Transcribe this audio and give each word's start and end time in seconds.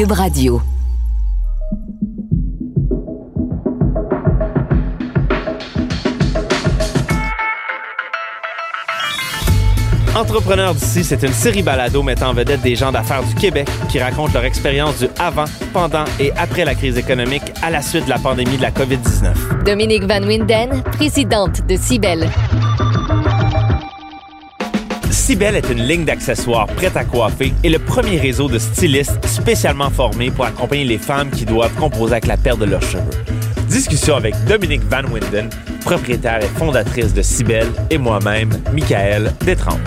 Cube 0.00 0.12
Radio. 0.12 0.62
Entrepreneurs 10.16 10.74
d'ici, 10.74 11.04
c'est 11.04 11.22
une 11.22 11.34
série 11.34 11.62
balado 11.62 12.02
mettant 12.02 12.30
en 12.30 12.32
vedette 12.32 12.62
des 12.62 12.76
gens 12.76 12.90
d'affaires 12.90 13.22
du 13.22 13.34
Québec 13.34 13.68
qui 13.90 13.98
racontent 13.98 14.32
leur 14.32 14.44
expérience 14.44 15.00
du 15.00 15.08
avant, 15.18 15.44
pendant 15.74 16.04
et 16.18 16.32
après 16.32 16.64
la 16.64 16.74
crise 16.74 16.96
économique 16.96 17.52
à 17.60 17.68
la 17.68 17.82
suite 17.82 18.06
de 18.06 18.10
la 18.10 18.18
pandémie 18.18 18.56
de 18.56 18.62
la 18.62 18.70
COVID-19. 18.70 19.64
Dominique 19.66 20.04
Van 20.04 20.22
Winden, 20.22 20.82
présidente 20.92 21.66
de 21.66 21.76
Cibel. 21.76 22.30
Cibel 25.30 25.54
est 25.54 25.70
une 25.70 25.86
ligne 25.86 26.04
d'accessoires 26.04 26.66
prête 26.66 26.96
à 26.96 27.04
coiffer 27.04 27.52
et 27.62 27.68
le 27.68 27.78
premier 27.78 28.18
réseau 28.18 28.48
de 28.48 28.58
stylistes 28.58 29.24
spécialement 29.26 29.88
formés 29.88 30.32
pour 30.32 30.44
accompagner 30.44 30.84
les 30.84 30.98
femmes 30.98 31.30
qui 31.30 31.44
doivent 31.44 31.72
composer 31.76 32.14
avec 32.14 32.26
la 32.26 32.36
perte 32.36 32.58
de 32.58 32.64
leurs 32.64 32.82
cheveux. 32.82 33.04
Discussion 33.68 34.16
avec 34.16 34.34
Dominique 34.46 34.82
Van 34.90 35.04
Winden, 35.04 35.48
propriétaire 35.82 36.42
et 36.42 36.48
fondatrice 36.48 37.14
de 37.14 37.22
Cibel, 37.22 37.68
et 37.90 37.96
moi-même, 37.96 38.50
Michael 38.72 39.32
Détrempe. 39.46 39.78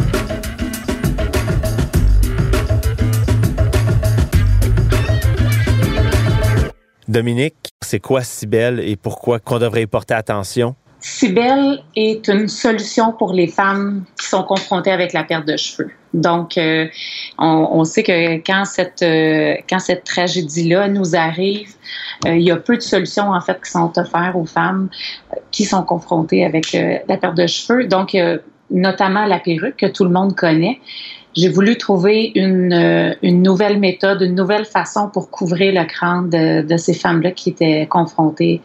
Dominique, 7.10 7.74
c'est 7.82 8.00
quoi 8.00 8.24
Cibel 8.24 8.80
et 8.80 8.96
pourquoi 8.96 9.40
qu'on 9.40 9.60
devrait 9.60 9.82
y 9.82 9.88
porter 9.88 10.14
attention? 10.14 10.74
Cibel 11.06 11.84
est 11.98 12.30
une 12.30 12.48
solution 12.48 13.12
pour 13.12 13.34
les 13.34 13.48
femmes 13.48 14.06
qui 14.18 14.26
sont 14.26 14.44
confrontées 14.44 14.90
avec 14.90 15.12
la 15.12 15.26
perte 15.26 15.46
de 15.46 15.58
cheveux. 15.58 15.92
Donc, 16.14 16.58
euh, 16.58 16.88
on, 17.38 17.84
sait 17.84 18.04
que 18.04 18.38
quand 18.38 18.64
cette 18.64 19.04
euh, 19.04 19.56
quand 19.70 19.80
cette 19.80 20.06
tragédie-là 20.06 20.88
nous 20.88 21.14
arrive, 21.14 21.74
euh, 22.26 22.38
il 22.38 22.44
y 22.44 22.52
a 22.52 22.56
peu 22.56 22.78
de 22.78 22.82
solutions 22.82 23.32
en 23.32 23.42
fait 23.42 23.60
qui 23.62 23.70
sont 23.70 23.92
offertes 23.98 24.34
aux 24.36 24.46
femmes 24.46 24.88
qui 25.52 25.66
sont 25.66 25.84
confrontées 25.84 26.46
avec 26.46 26.72
la 26.72 27.18
perte 27.18 27.36
de 27.36 27.48
cheveux. 27.48 27.86
Donc, 27.86 28.16
notamment 28.72 29.26
la 29.26 29.40
perruque 29.40 29.76
que 29.76 29.88
tout 29.88 30.06
le 30.06 30.10
monde 30.10 30.38
connaît. 30.38 30.80
J'ai 31.36 31.50
voulu 31.50 31.78
trouver 31.78 32.32
une, 32.36 33.18
une, 33.22 33.42
nouvelle 33.42 33.78
méthode, 33.78 34.22
une 34.22 34.36
nouvelle 34.36 34.66
façon 34.66 35.10
pour 35.10 35.30
couvrir 35.32 35.74
le 35.74 35.86
crâne 35.86 36.30
de, 36.30 36.62
de 36.62 36.78
ces 36.78 36.94
femmes-là 36.94 37.32
qui 37.32 37.50
étaient 37.50 37.88
confrontées 37.90 38.62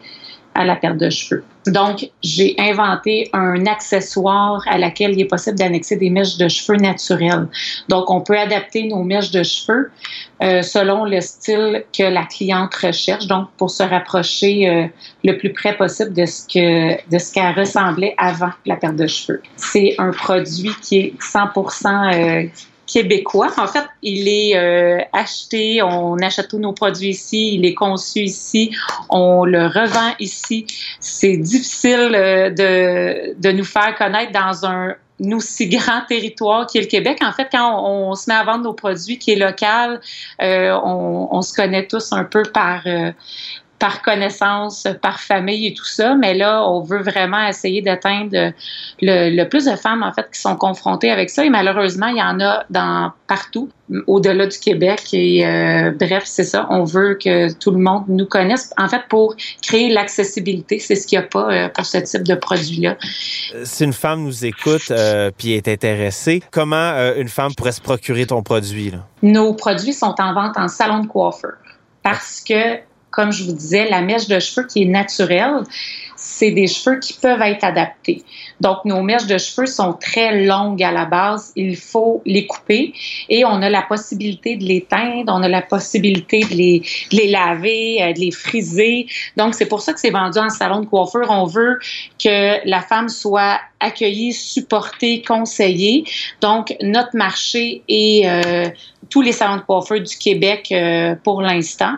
à 0.55 0.65
la 0.65 0.75
perte 0.75 0.97
de 0.97 1.09
cheveux. 1.09 1.43
Donc, 1.67 2.09
j'ai 2.23 2.55
inventé 2.57 3.29
un 3.33 3.65
accessoire 3.65 4.63
à 4.67 4.77
laquelle 4.77 5.11
il 5.11 5.21
est 5.21 5.25
possible 5.25 5.57
d'annexer 5.57 5.97
des 5.97 6.09
mèches 6.09 6.37
de 6.37 6.47
cheveux 6.47 6.77
naturelles. 6.77 7.47
Donc, 7.89 8.09
on 8.09 8.21
peut 8.21 8.37
adapter 8.37 8.87
nos 8.87 9.03
mèches 9.03 9.31
de 9.31 9.43
cheveux 9.43 9.91
euh, 10.41 10.61
selon 10.61 11.05
le 11.05 11.21
style 11.21 11.83
que 11.95 12.03
la 12.03 12.23
cliente 12.23 12.73
recherche, 12.75 13.27
donc 13.27 13.49
pour 13.57 13.69
se 13.69 13.83
rapprocher 13.83 14.69
euh, 14.69 14.87
le 15.23 15.37
plus 15.37 15.51
près 15.51 15.75
possible 15.75 16.13
de 16.13 16.25
ce 16.25 16.47
que 16.47 17.09
de 17.09 17.17
ce 17.17 17.33
qu'elle 17.33 17.53
ressemblait 17.53 18.15
avant 18.17 18.51
la 18.65 18.77
perte 18.77 18.95
de 18.95 19.07
cheveux. 19.07 19.41
C'est 19.57 19.95
un 19.97 20.11
produit 20.11 20.71
qui 20.81 20.97
est 20.97 21.13
100% 21.21 22.49
québécois. 22.89 23.51
En 23.57 23.67
fait, 23.67 23.85
il 24.01 24.27
est 24.27 24.57
euh, 24.57 24.99
acheté, 25.13 25.81
on 25.83 26.17
achète 26.17 26.49
tous 26.49 26.57
nos 26.57 26.73
produits 26.73 27.09
ici, 27.09 27.55
il 27.55 27.65
est 27.65 27.75
conçu 27.75 28.21
ici, 28.21 28.75
on 29.09 29.45
le 29.45 29.67
revend 29.67 30.13
ici. 30.19 30.65
C'est 30.99 31.37
difficile 31.37 32.11
euh, 32.15 32.49
de, 32.49 33.39
de 33.39 33.51
nous 33.51 33.63
faire 33.63 33.95
connaître 33.95 34.31
dans 34.31 34.65
un 34.65 34.95
aussi 35.33 35.67
grand 35.67 36.01
territoire 36.07 36.65
qui 36.65 36.77
est 36.77 36.81
le 36.81 36.87
Québec. 36.87 37.19
En 37.21 37.33
fait, 37.33 37.49
quand 37.51 37.83
on, 37.85 38.15
se 38.15 38.29
met 38.29 38.35
à 38.35 38.43
vendre 38.43 38.63
nos 38.63 38.73
produits 38.73 39.19
qui 39.19 39.31
est 39.31 39.35
local, 39.35 39.99
euh, 40.41 40.71
on, 40.83 41.27
on, 41.31 41.41
se 41.41 41.53
connaît 41.53 41.85
tous 41.87 42.13
un 42.13 42.23
peu 42.23 42.43
par 42.43 42.83
par 43.79 44.01
connaissance, 44.01 44.87
par 45.01 45.21
famille 45.21 45.67
et 45.67 45.73
tout 45.73 45.85
ça, 45.85 46.15
mais 46.15 46.33
là, 46.33 46.63
on 46.67 46.81
veut 46.81 47.01
vraiment 47.01 47.47
essayer 47.47 47.81
d'atteindre 47.81 48.51
le, 49.01 49.43
plus 49.45 49.65
de 49.65 49.75
femmes, 49.77 50.03
en 50.03 50.11
fait, 50.11 50.27
qui 50.31 50.39
sont 50.39 50.57
confrontées 50.57 51.09
avec 51.09 51.29
ça. 51.29 51.45
Et 51.45 51.49
malheureusement, 51.49 52.07
il 52.07 52.17
y 52.17 52.21
en 52.21 52.41
a 52.41 52.65
dans 52.69 53.13
partout, 53.27 53.69
au-delà 54.07 54.47
du 54.47 54.59
Québec. 54.59 55.01
Et 55.13 55.45
euh, 55.45 55.91
bref, 55.91 56.23
c'est 56.25 56.43
ça. 56.43 56.67
On 56.69 56.83
veut 56.83 57.15
que 57.15 57.53
tout 57.53 57.71
le 57.71 57.77
monde 57.77 58.03
nous 58.09 58.25
connaisse, 58.25 58.73
en 58.77 58.89
fait, 58.89 59.03
pour 59.07 59.35
créer 59.61 59.89
l'accessibilité. 59.89 60.79
C'est 60.79 60.95
ce 60.95 61.07
qu'il 61.07 61.17
n'y 61.17 61.25
a 61.25 61.27
pas 61.27 61.51
euh, 61.51 61.69
pour 61.69 61.85
ce 61.85 61.99
type 61.99 62.23
de 62.23 62.35
produit-là. 62.35 62.97
Euh, 63.55 63.61
si 63.63 63.85
une 63.85 63.93
femme 63.93 64.23
nous 64.23 64.45
écoute 64.45 64.91
euh, 64.91 65.31
puis 65.35 65.53
est 65.53 65.67
intéressée, 65.67 66.43
comment 66.51 66.93
une 67.15 67.29
femme 67.29 67.53
pourrait 67.55 67.71
se 67.71 67.81
procurer 67.81 68.25
ton 68.25 68.43
produit? 68.43 68.91
Là? 68.91 69.05
Nos 69.23 69.53
produits 69.53 69.93
sont 69.93 70.15
en 70.19 70.33
vente 70.33 70.57
en 70.57 70.67
salon 70.67 70.99
de 70.99 71.07
coiffeur 71.07 71.53
parce 72.03 72.41
que 72.41 72.77
comme 73.11 73.31
je 73.31 73.43
vous 73.43 73.53
disais, 73.53 73.89
la 73.89 74.01
mèche 74.01 74.27
de 74.27 74.39
cheveux 74.39 74.67
qui 74.67 74.83
est 74.83 74.85
naturelle, 74.85 75.63
c'est 76.15 76.51
des 76.51 76.67
cheveux 76.67 76.99
qui 76.99 77.13
peuvent 77.13 77.41
être 77.41 77.63
adaptés. 77.63 78.23
Donc, 78.59 78.83
nos 78.83 79.01
mèches 79.01 79.25
de 79.25 79.37
cheveux 79.37 79.65
sont 79.65 79.93
très 79.93 80.45
longues 80.45 80.83
à 80.83 80.91
la 80.91 81.05
base. 81.05 81.53
Il 81.55 81.77
faut 81.77 82.21
les 82.25 82.45
couper 82.45 82.93
et 83.29 83.45
on 83.45 83.61
a 83.61 83.69
la 83.69 83.81
possibilité 83.83 84.57
de 84.57 84.65
les 84.65 84.81
teindre, 84.81 85.33
on 85.33 85.41
a 85.43 85.47
la 85.47 85.61
possibilité 85.61 86.41
de 86.41 86.53
les, 86.53 86.81
les 87.11 87.27
laver, 87.27 88.03
euh, 88.03 88.13
de 88.13 88.19
les 88.19 88.31
friser. 88.31 89.07
Donc, 89.37 89.55
c'est 89.55 89.67
pour 89.67 89.81
ça 89.81 89.93
que 89.93 89.99
c'est 89.99 90.09
vendu 90.09 90.39
en 90.39 90.49
salon 90.49 90.81
de 90.81 90.85
coiffure. 90.85 91.27
On 91.29 91.45
veut 91.45 91.79
que 92.21 92.67
la 92.67 92.81
femme 92.81 93.07
soit 93.07 93.59
accueillie, 93.79 94.33
supportée, 94.33 95.21
conseillée. 95.21 96.03
Donc, 96.41 96.75
notre 96.81 97.15
marché 97.15 97.81
est 97.87 98.27
euh, 98.27 98.69
tous 99.09 99.21
les 99.21 99.31
salons 99.31 99.57
de 99.57 99.61
coiffure 99.61 100.01
du 100.01 100.17
Québec 100.17 100.69
euh, 100.71 101.15
pour 101.23 101.41
l'instant. 101.41 101.93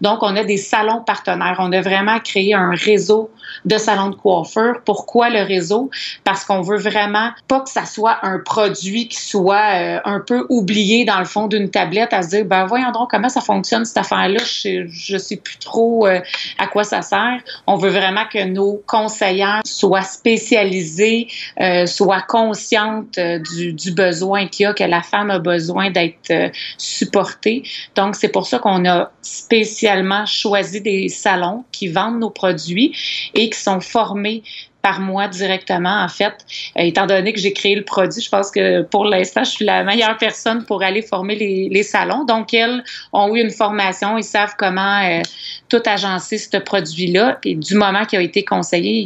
Donc, 0.00 0.18
on 0.22 0.34
a 0.36 0.44
des 0.44 0.56
salons 0.56 1.00
partenaires. 1.00 1.56
On 1.58 1.72
a 1.72 1.80
vraiment 1.80 2.18
créé 2.20 2.54
un 2.54 2.70
réseau 2.70 3.30
de 3.64 3.78
salons 3.78 4.10
de 4.10 4.14
coiffure. 4.14 4.80
Pourquoi 4.84 5.30
le 5.30 5.42
réseau? 5.42 5.90
Parce 6.24 6.44
qu'on 6.44 6.60
veut 6.60 6.78
vraiment 6.78 7.30
pas 7.48 7.60
que 7.60 7.70
ça 7.70 7.84
soit 7.84 8.18
un 8.22 8.38
produit 8.38 9.08
qui 9.08 9.20
soit 9.20 9.74
euh, 9.74 10.00
un 10.04 10.20
peu 10.20 10.46
oublié 10.48 11.04
dans 11.04 11.18
le 11.18 11.24
fond 11.24 11.46
d'une 11.46 11.70
tablette 11.70 12.12
à 12.12 12.22
se 12.22 12.28
dire, 12.28 12.44
ben 12.44 12.66
voyons 12.66 12.90
donc 12.92 13.10
comment 13.10 13.28
ça 13.28 13.40
fonctionne 13.40 13.84
cette 13.84 13.98
affaire-là. 13.98 14.38
Je, 14.44 14.86
je 14.88 15.16
sais 15.16 15.36
plus 15.36 15.58
trop 15.58 16.06
euh, 16.06 16.20
à 16.58 16.66
quoi 16.66 16.84
ça 16.84 17.02
sert. 17.02 17.40
On 17.66 17.76
veut 17.76 17.90
vraiment 17.90 18.24
que 18.30 18.44
nos 18.44 18.82
conseillères 18.86 19.62
soient 19.64 20.02
spécialisées, 20.02 21.28
euh, 21.60 21.86
soient 21.86 22.22
conscientes 22.22 23.18
du, 23.18 23.72
du, 23.72 23.92
besoin 23.92 24.46
qu'il 24.46 24.64
y 24.64 24.66
a, 24.66 24.74
que 24.74 24.84
la 24.84 25.02
femme 25.02 25.30
a 25.30 25.38
besoin 25.38 25.90
d'être 25.90 26.32
supportée. 26.78 27.62
Donc, 27.94 28.16
c'est 28.16 28.28
pour 28.28 28.46
ça 28.46 28.58
qu'on 28.58 28.84
a 28.86 29.10
spécialement 29.22 30.26
choisi 30.26 30.80
des 30.80 31.08
salons 31.08 31.64
qui 31.72 31.88
vendent 31.88 32.20
nos 32.20 32.30
produits 32.30 32.96
et 33.34 33.50
qui 33.50 33.58
sont 33.58 33.80
formés 33.80 34.42
par 34.86 35.00
moi 35.00 35.26
directement, 35.26 36.04
en 36.04 36.06
fait. 36.06 36.34
Euh, 36.78 36.82
étant 36.82 37.06
donné 37.06 37.32
que 37.32 37.40
j'ai 37.40 37.52
créé 37.52 37.74
le 37.74 37.82
produit, 37.82 38.22
je 38.22 38.28
pense 38.28 38.52
que 38.52 38.82
pour 38.82 39.04
l'instant, 39.04 39.42
je 39.42 39.50
suis 39.50 39.64
la 39.64 39.82
meilleure 39.82 40.16
personne 40.16 40.64
pour 40.64 40.84
aller 40.84 41.02
former 41.02 41.34
les, 41.34 41.82
salons. 41.82 42.24
Donc, 42.24 42.54
elles 42.54 42.84
ont 43.12 43.34
eu 43.34 43.40
une 43.40 43.50
formation, 43.50 44.16
ils 44.16 44.22
savent 44.22 44.54
comment 44.56 45.02
euh, 45.02 45.22
tout 45.68 45.82
agencer 45.86 46.38
ce 46.38 46.56
produit-là. 46.58 47.38
Et 47.44 47.56
du 47.56 47.74
moment 47.74 48.04
qu'il 48.04 48.20
a 48.20 48.22
été 48.22 48.44
conseillé, 48.44 49.04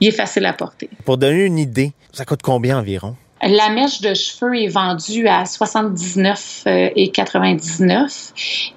il 0.00 0.06
est 0.06 0.10
facile 0.10 0.44
à 0.44 0.52
porter. 0.52 0.90
Pour 1.06 1.16
donner 1.16 1.46
une 1.46 1.58
idée, 1.58 1.92
ça 2.12 2.26
coûte 2.26 2.42
combien 2.42 2.78
environ? 2.78 3.16
La 3.42 3.70
mèche 3.70 4.02
de 4.02 4.12
cheveux 4.12 4.54
est 4.54 4.68
vendue 4.68 5.26
à 5.26 5.46
79 5.46 6.64
euh, 6.66 6.90
et 6.94 7.10
99 7.10 8.12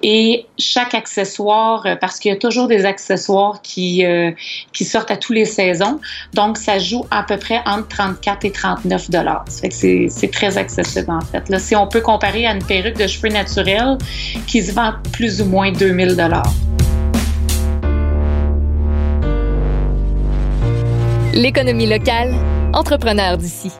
et 0.02 0.46
chaque 0.58 0.94
accessoire, 0.94 1.84
euh, 1.84 1.96
parce 1.96 2.18
qu'il 2.18 2.30
y 2.30 2.34
a 2.34 2.38
toujours 2.38 2.66
des 2.66 2.86
accessoires 2.86 3.60
qui, 3.60 4.06
euh, 4.06 4.30
qui 4.72 4.86
sortent 4.86 5.10
à 5.10 5.18
tous 5.18 5.34
les 5.34 5.44
saisons, 5.44 6.00
donc 6.32 6.56
ça 6.56 6.78
joue 6.78 7.04
à 7.10 7.24
peu 7.24 7.36
près 7.36 7.60
entre 7.66 7.88
34 7.88 8.46
et 8.46 8.52
39 8.52 9.10
dollars. 9.10 9.44
c'est 9.48 10.30
très 10.32 10.56
accessible 10.56 11.10
en 11.10 11.20
fait. 11.20 11.46
Là, 11.50 11.58
si 11.58 11.76
on 11.76 11.86
peut 11.86 12.00
comparer 12.00 12.46
à 12.46 12.54
une 12.54 12.64
perruque 12.64 12.96
de 12.96 13.06
cheveux 13.06 13.28
naturelle 13.28 13.98
qui 14.46 14.62
se 14.62 14.72
vend 14.72 14.94
plus 15.12 15.42
ou 15.42 15.44
moins 15.44 15.72
2000 15.72 16.16
dollars. 16.16 16.50
L'économie 21.34 21.86
locale, 21.86 22.32
entrepreneur 22.72 23.36
d'ici. 23.36 23.70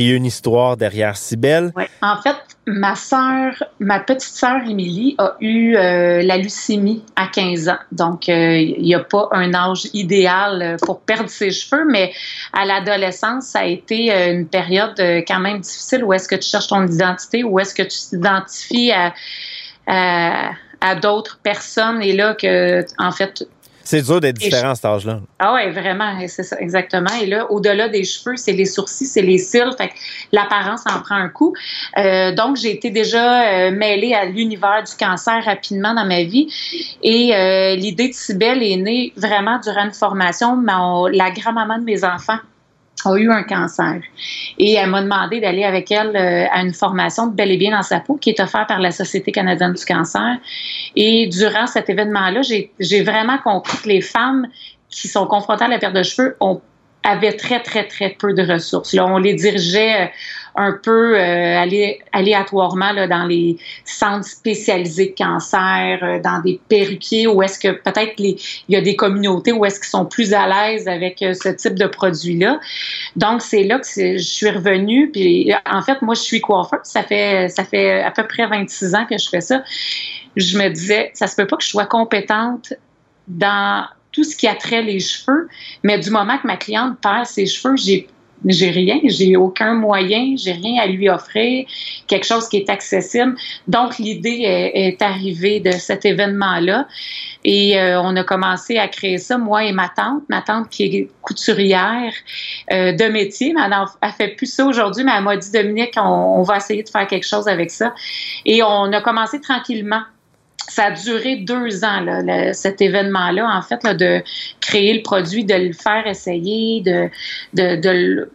Il 0.00 0.08
y 0.08 0.12
a 0.14 0.16
une 0.16 0.24
histoire 0.24 0.78
derrière 0.78 1.14
Cybelle. 1.14 1.72
Oui. 1.76 1.84
En 2.00 2.16
fait, 2.22 2.36
ma 2.66 2.96
sœur, 2.96 3.52
ma 3.80 4.00
petite 4.00 4.34
sœur 4.34 4.62
Émilie 4.66 5.14
a 5.18 5.36
eu 5.42 5.76
euh, 5.76 6.22
la 6.22 6.38
leucémie 6.38 7.04
à 7.16 7.26
15 7.26 7.68
ans. 7.68 7.78
Donc, 7.92 8.30
euh, 8.30 8.56
il 8.56 8.82
n'y 8.82 8.94
a 8.94 9.00
pas 9.00 9.28
un 9.32 9.52
âge 9.52 9.88
idéal 9.92 10.62
euh, 10.62 10.76
pour 10.80 11.02
perdre 11.02 11.28
ses 11.28 11.50
cheveux, 11.50 11.84
mais 11.84 12.14
à 12.54 12.64
l'adolescence, 12.64 13.48
ça 13.48 13.58
a 13.58 13.66
été 13.66 14.10
une 14.10 14.46
période 14.46 14.98
quand 15.28 15.40
même 15.40 15.60
difficile. 15.60 16.02
Où 16.02 16.14
est-ce 16.14 16.28
que 16.28 16.36
tu 16.36 16.48
cherches 16.48 16.68
ton 16.68 16.86
identité? 16.86 17.44
Où 17.44 17.58
est-ce 17.58 17.74
que 17.74 17.82
tu 17.82 17.98
t'identifies 18.08 18.92
à, 18.92 19.12
à, 19.86 20.52
à 20.80 20.94
d'autres 20.94 21.38
personnes? 21.42 22.00
Et 22.00 22.14
là, 22.14 22.34
que, 22.34 22.86
en 22.96 23.12
fait, 23.12 23.46
C'est 23.82 24.02
dur 24.02 24.20
d'être 24.20 24.36
différent 24.36 24.70
à 24.70 24.74
cet 24.74 24.84
âge-là. 24.84 25.20
Ah 25.38 25.54
ouais, 25.54 25.70
vraiment, 25.70 26.18
c'est 26.28 26.42
ça, 26.42 26.56
exactement. 26.60 27.10
Et 27.20 27.26
là, 27.26 27.50
au-delà 27.50 27.88
des 27.88 28.04
cheveux, 28.04 28.36
c'est 28.36 28.52
les 28.52 28.66
sourcils, 28.66 29.06
c'est 29.06 29.22
les 29.22 29.38
cils, 29.38 29.72
fait 29.76 29.90
l'apparence 30.32 30.82
en 30.86 31.00
prend 31.00 31.16
un 31.16 31.28
coup. 31.28 31.54
Euh, 31.98 32.34
donc, 32.34 32.56
j'ai 32.56 32.72
été 32.72 32.90
déjà 32.90 33.42
euh, 33.42 33.70
mêlée 33.70 34.14
à 34.14 34.26
l'univers 34.26 34.84
du 34.84 34.94
cancer 34.96 35.44
rapidement 35.44 35.94
dans 35.94 36.04
ma 36.04 36.22
vie. 36.22 36.48
Et 37.02 37.34
euh, 37.34 37.74
l'idée 37.74 38.08
de 38.08 38.14
Cybelle 38.14 38.62
est 38.62 38.76
née 38.76 39.12
vraiment 39.16 39.58
durant 39.58 39.84
une 39.84 39.94
formation. 39.94 40.60
la 40.62 41.30
grand-maman 41.30 41.78
de 41.78 41.84
mes 41.84 42.04
enfants 42.04 42.38
a 43.04 43.16
eu 43.16 43.30
un 43.30 43.42
cancer. 43.42 44.00
Et 44.58 44.74
elle 44.74 44.90
m'a 44.90 45.02
demandé 45.02 45.40
d'aller 45.40 45.64
avec 45.64 45.90
elle 45.90 46.14
euh, 46.16 46.46
à 46.52 46.62
une 46.62 46.74
formation 46.74 47.28
de 47.28 47.34
bel 47.34 47.50
et 47.50 47.56
bien 47.56 47.70
dans 47.70 47.82
sa 47.82 48.00
peau 48.00 48.16
qui 48.16 48.30
est 48.30 48.40
offerte 48.40 48.68
par 48.68 48.80
la 48.80 48.90
Société 48.90 49.32
canadienne 49.32 49.72
du 49.72 49.84
cancer. 49.84 50.36
Et 50.96 51.26
durant 51.28 51.66
cet 51.66 51.88
événement-là, 51.88 52.42
j'ai 52.42 53.02
vraiment 53.02 53.38
compris 53.38 53.78
que 53.78 53.88
les 53.88 54.00
femmes 54.00 54.48
qui 54.90 55.08
sont 55.08 55.26
confrontées 55.26 55.64
à 55.64 55.68
la 55.68 55.78
perte 55.78 55.94
de 55.94 56.02
cheveux 56.02 56.36
ont 56.40 56.60
avaient 57.02 57.32
très, 57.32 57.62
très, 57.62 57.86
très 57.86 58.10
peu 58.10 58.34
de 58.34 58.42
ressources. 58.42 58.92
Là, 58.92 59.06
on 59.06 59.18
les 59.18 59.34
dirigeait 59.34 60.02
euh, 60.02 60.06
un 60.60 60.72
peu 60.72 61.18
euh, 61.18 61.96
aléatoirement 62.12 62.92
là, 62.92 63.06
dans 63.06 63.24
les 63.24 63.56
centres 63.84 64.26
spécialisés 64.26 65.14
de 65.16 65.24
cancer, 65.24 65.98
euh, 66.02 66.20
dans 66.20 66.40
des 66.40 66.60
perruquiers, 66.68 67.26
où 67.26 67.42
est-ce 67.42 67.58
que 67.58 67.68
peut-être 67.68 68.12
il 68.18 68.38
y 68.68 68.76
a 68.76 68.82
des 68.82 68.94
communautés 68.94 69.52
où 69.52 69.64
est-ce 69.64 69.80
qu'ils 69.80 69.88
sont 69.88 70.04
plus 70.04 70.34
à 70.34 70.46
l'aise 70.46 70.86
avec 70.86 71.22
euh, 71.22 71.32
ce 71.32 71.48
type 71.48 71.78
de 71.78 71.86
produit-là. 71.86 72.60
Donc, 73.16 73.40
c'est 73.40 73.64
là 73.64 73.78
que 73.78 73.86
je 73.86 74.18
suis 74.18 74.50
revenue. 74.50 75.10
Puis, 75.10 75.50
en 75.64 75.80
fait, 75.80 76.02
moi, 76.02 76.14
je 76.14 76.20
suis 76.20 76.40
coiffeur. 76.40 76.80
Ça 76.82 77.02
fait, 77.02 77.48
ça 77.48 77.64
fait 77.64 78.02
à 78.02 78.10
peu 78.10 78.26
près 78.26 78.46
26 78.46 78.94
ans 78.94 79.06
que 79.08 79.16
je 79.16 79.28
fais 79.30 79.40
ça. 79.40 79.62
Je 80.36 80.58
me 80.58 80.68
disais, 80.68 81.10
ça 81.14 81.26
se 81.26 81.36
peut 81.36 81.46
pas 81.46 81.56
que 81.56 81.64
je 81.64 81.70
sois 81.70 81.86
compétente 81.86 82.74
dans 83.28 83.86
tout 84.12 84.24
ce 84.24 84.36
qui 84.36 84.46
a 84.46 84.54
trait 84.54 84.82
les 84.82 85.00
cheveux, 85.00 85.48
mais 85.82 85.98
du 85.98 86.10
moment 86.10 86.36
que 86.38 86.46
ma 86.46 86.56
cliente 86.56 86.98
perd 87.00 87.26
ses 87.26 87.46
cheveux, 87.46 87.76
j'ai 87.76 88.08
j'ai 88.46 88.70
rien, 88.70 88.98
j'ai 89.04 89.36
aucun 89.36 89.74
moyen, 89.74 90.34
j'ai 90.36 90.52
rien 90.52 90.82
à 90.82 90.86
lui 90.86 91.08
offrir, 91.08 91.66
quelque 92.06 92.26
chose 92.26 92.48
qui 92.48 92.56
est 92.58 92.70
accessible. 92.70 93.34
Donc 93.68 93.98
l'idée 93.98 94.42
est, 94.74 95.02
arrivée 95.02 95.60
de 95.60 95.72
cet 95.72 96.04
événement-là. 96.04 96.86
Et 97.42 97.78
euh, 97.78 98.00
on 98.02 98.14
a 98.16 98.24
commencé 98.24 98.76
à 98.76 98.86
créer 98.88 99.16
ça 99.16 99.38
moi 99.38 99.64
et 99.64 99.72
ma 99.72 99.88
tante, 99.88 100.22
ma 100.28 100.42
tante 100.42 100.68
qui 100.68 100.84
est 100.84 101.10
couturière 101.22 102.12
euh, 102.70 102.92
de 102.92 103.04
métier, 103.04 103.54
mais 103.54 103.62
elle, 103.64 103.72
a 103.72 104.12
fait 104.12 104.28
plus 104.28 104.46
ça 104.46 104.66
aujourd'hui, 104.66 105.04
mais 105.04 105.12
elle 105.16 105.24
m'a 105.24 105.36
dit 105.36 105.50
Dominique, 105.50 105.94
on, 105.96 106.00
on 106.02 106.42
va 106.42 106.58
essayer 106.58 106.82
de 106.82 106.88
faire 106.88 107.06
quelque 107.06 107.26
chose 107.26 107.48
avec 107.48 107.70
ça 107.70 107.94
et 108.44 108.62
on 108.62 108.92
a 108.92 109.00
commencé 109.00 109.40
tranquillement 109.40 110.02
ça 110.68 110.84
a 110.86 110.90
duré 110.92 111.36
deux 111.36 111.84
ans, 111.84 112.00
là, 112.00 112.52
cet 112.52 112.80
événement-là, 112.80 113.46
en 113.46 113.62
fait, 113.62 113.82
là, 113.82 113.94
de 113.94 114.22
créer 114.60 114.94
le 114.94 115.02
produit, 115.02 115.44
de 115.44 115.54
le 115.54 115.72
faire 115.72 116.06
essayer, 116.06 116.80
de, 116.82 117.08
de, 117.54 117.76
de, 117.76 118.30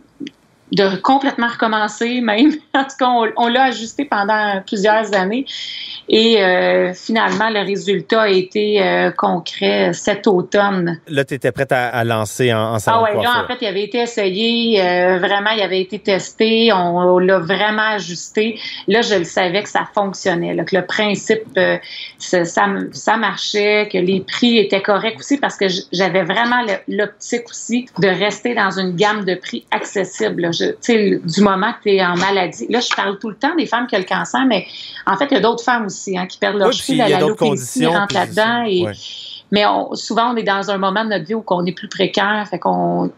de 0.72 0.96
complètement 0.98 1.48
recommencer 1.48 2.22
même. 2.22 2.52
En 2.76 2.84
tout 2.84 2.98
cas, 3.00 3.32
on, 3.38 3.48
l'a 3.48 3.64
ajusté 3.64 4.04
pendant 4.04 4.62
plusieurs 4.68 5.16
années. 5.16 5.46
Et 6.10 6.44
euh, 6.44 6.94
finalement, 6.94 7.50
le 7.50 7.66
résultat 7.66 8.24
a 8.24 8.28
été 8.28 8.84
euh, 8.84 9.12
concret 9.12 9.94
cet 9.94 10.28
automne. 10.28 11.00
Là, 11.08 11.24
tu 11.24 11.36
étais 11.36 11.54
prête 11.54 11.72
à, 11.72 12.04
lancer 12.04 12.54
en, 12.54 12.76
en 12.76 12.78
Ah 12.86 13.02
oui, 13.02 13.24
là, 13.24 13.42
en 13.42 13.48
fait, 13.48 13.60
il 13.62 13.68
avait 13.68 13.84
été 13.84 14.00
essayé, 14.00 14.84
euh, 14.84 15.20
vraiment, 15.20 15.52
il 15.52 15.62
avait 15.62 15.80
été 15.80 16.00
testé, 16.00 16.74
on, 16.74 17.18
l'a 17.18 17.40
vraiment 17.40 17.94
ajusté. 17.94 18.60
Là, 18.90 19.02
je 19.02 19.16
le 19.16 19.24
savais 19.24 19.64
que 19.64 19.70
ça 19.70 19.88
fonctionnait, 19.94 20.54
là, 20.54 20.66
que 20.66 20.76
le 20.76 20.86
principe, 20.86 21.58
ça, 22.20 22.44
ça, 22.44 23.18
marchait, 23.18 23.88
que 23.90 23.98
les 23.98 24.20
prix 24.20 24.58
étaient 24.58 24.82
corrects 24.82 25.20
aussi, 25.20 25.38
parce 25.38 25.56
que 25.56 25.68
j'avais 25.94 26.24
vraiment 26.24 26.62
l'optique 26.90 27.50
aussi 27.50 27.88
de 28.00 28.10
rester 28.10 28.54
dans 28.54 28.78
une 28.78 28.98
gamme 28.98 29.24
de 29.24 29.36
prix 29.36 29.66
accessible 29.72 30.50
du 30.60 31.42
moment 31.42 31.74
que 31.74 31.84
tu 31.84 31.96
es 31.96 32.06
en 32.06 32.16
maladie. 32.16 32.68
Là, 32.70 32.80
je 32.80 32.94
parle 32.96 33.18
tout 33.20 33.30
le 33.30 33.36
temps 33.36 33.56
des 33.56 33.66
femmes 33.66 33.88
qui 33.88 33.96
ont 33.96 34.00
le 34.00 34.06
cancer, 34.06 34.46
mais 34.46 34.66
en 35.06 35.16
fait, 35.18 35.26
il 35.32 35.34
y 35.36 35.38
a 35.38 35.42
d'autres 35.42 35.64
femmes 35.64 35.86
aussi 35.86 36.18
hein, 36.18 36.26
qui 36.28 36.38
perdent 36.38 36.58
leur 36.58 36.72
cheveux, 36.72 36.98
la, 36.98 37.10
l'alopécie 37.10 37.86
rentre 37.86 38.14
là-dedans. 38.14 38.66
Mais 39.52 39.64
souvent, 39.94 40.34
on 40.34 40.36
est 40.36 40.44
dans 40.44 40.72
un 40.72 40.78
moment 40.78 41.04
de 41.04 41.10
notre 41.10 41.26
vie 41.26 41.36
où 41.36 41.44
on 41.48 41.66
est 41.66 41.72
plus 41.72 41.88
précaire, 41.88 42.48
fait 42.50 42.60
qu'on 42.60 43.12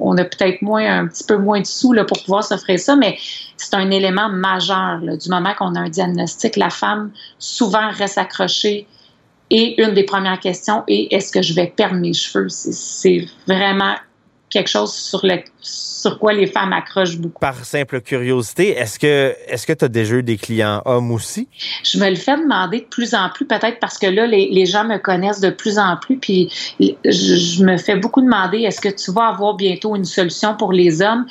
on 0.00 0.16
a 0.16 0.24
peut-être 0.24 0.62
moins, 0.62 1.00
un 1.00 1.06
petit 1.06 1.24
peu 1.24 1.36
moins 1.36 1.60
de 1.60 1.66
sous 1.66 1.92
là, 1.92 2.04
pour 2.04 2.20
pouvoir 2.22 2.42
s'offrir 2.42 2.78
ça, 2.78 2.96
mais 2.96 3.18
c'est 3.56 3.74
un 3.74 3.90
élément 3.90 4.28
majeur. 4.30 5.00
du 5.00 5.28
moment 5.28 5.52
qu'on 5.54 5.74
a 5.74 5.80
un 5.80 5.88
diagnostic, 5.88 6.56
la 6.56 6.70
femme 6.70 7.10
souvent 7.38 7.90
reste 7.90 8.18
accrochée. 8.18 8.86
Et 9.52 9.82
une 9.82 9.94
des 9.94 10.04
premières 10.04 10.38
questions 10.38 10.84
est 10.86 11.12
est-ce 11.12 11.32
que 11.32 11.42
je 11.42 11.52
vais 11.54 11.66
perdre 11.66 11.96
mes 11.96 12.12
cheveux? 12.12 12.48
C'est 12.48 13.26
vraiment 13.48 13.94
quelque 14.50 14.68
chose 14.68 14.92
sur, 14.92 15.24
le, 15.24 15.38
sur 15.60 16.18
quoi 16.18 16.32
les 16.32 16.46
femmes 16.46 16.72
accrochent 16.72 17.16
beaucoup. 17.16 17.38
Par 17.40 17.64
simple 17.64 18.00
curiosité, 18.00 18.76
est-ce 18.76 18.98
que 18.98 19.34
est-ce 19.46 19.66
que 19.66 19.72
tu 19.72 19.84
as 19.84 19.88
déjà 19.88 20.16
eu 20.16 20.22
des 20.22 20.36
clients 20.36 20.82
hommes 20.84 21.12
aussi? 21.12 21.48
Je 21.84 21.98
me 21.98 22.10
le 22.10 22.16
fais 22.16 22.36
demander 22.36 22.80
de 22.80 22.86
plus 22.86 23.14
en 23.14 23.30
plus, 23.30 23.46
peut-être 23.46 23.78
parce 23.80 23.96
que 23.96 24.06
là, 24.06 24.26
les, 24.26 24.48
les, 24.50 24.66
gens 24.66 24.84
me 24.84 24.98
connaissent 24.98 25.40
de 25.40 25.50
plus 25.50 25.78
en 25.78 25.96
plus, 25.96 26.18
puis 26.18 26.52
je, 26.80 27.64
me 27.64 27.76
fais 27.76 27.96
beaucoup 27.96 28.20
demander 28.20 28.58
est-ce 28.58 28.80
que 28.80 28.88
tu 28.88 29.12
vas 29.12 29.28
avoir 29.28 29.54
bientôt 29.54 29.94
une 29.94 30.04
solution 30.04 30.56
pour 30.56 30.72
les 30.72 31.00
hommes? 31.00 31.26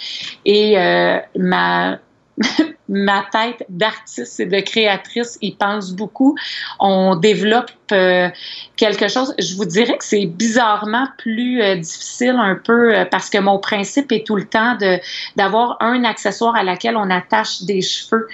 Et 0.46 0.78
euh, 0.78 1.18
ma 1.38 2.00
ma 2.90 3.24
tête 3.32 3.66
d'artiste 3.70 4.40
et 4.40 4.46
de 4.48 4.60
créatrice 4.60 5.38
y 5.42 5.56
pense 5.56 5.94
beaucoup. 5.94 6.36
On 6.80 7.16
développe 7.16 7.72
euh, 7.92 8.30
quelque 8.76 9.08
chose. 9.08 9.34
Je 9.40 9.56
vous 9.56 9.66
dirais 9.66 9.98
que 9.98 10.04
c'est 10.04 10.26
bizarrement 10.26 11.08
plus 11.18 11.62
euh, 11.62 11.76
difficile 11.76 12.36
un 12.38 12.56
peu 12.56 12.96
euh, 12.96 13.06
parce 13.06 13.30
que 13.30 13.38
mon 13.38 13.60
principe 13.60 14.12
est 14.12 14.26
tout 14.26 14.36
le 14.36 14.46
temps 14.46 14.76
de 14.76 14.98
d'avoir 15.36 15.78
un 15.82 16.04
accessoire 16.04 16.56
à 16.56 16.64
laquelle 16.64 16.98
on 16.98 17.10
attache 17.10 17.62
des 17.64 17.82
cheveux. 17.82 18.28